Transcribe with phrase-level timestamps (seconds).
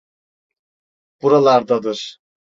[1.21, 2.21] Buralardadır.